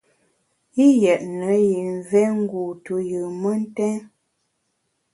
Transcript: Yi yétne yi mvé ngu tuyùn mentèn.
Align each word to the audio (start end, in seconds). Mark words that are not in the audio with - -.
Yi 0.75 0.87
yétne 1.03 1.51
yi 1.69 1.81
mvé 1.97 2.21
ngu 2.39 2.63
tuyùn 2.83 3.33
mentèn. 3.41 3.99